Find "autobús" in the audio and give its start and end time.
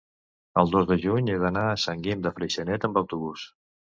3.03-3.45